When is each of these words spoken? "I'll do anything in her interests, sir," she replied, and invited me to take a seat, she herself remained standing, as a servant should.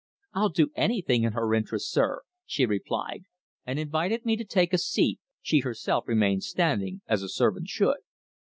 "I'll 0.33 0.49
do 0.49 0.71
anything 0.75 1.25
in 1.25 1.33
her 1.33 1.53
interests, 1.53 1.91
sir," 1.91 2.23
she 2.43 2.65
replied, 2.65 3.25
and 3.67 3.77
invited 3.77 4.25
me 4.25 4.35
to 4.35 4.43
take 4.43 4.73
a 4.73 4.79
seat, 4.79 5.19
she 5.43 5.59
herself 5.59 6.07
remained 6.07 6.43
standing, 6.43 7.01
as 7.05 7.21
a 7.21 7.29
servant 7.29 7.67
should. 7.67 7.97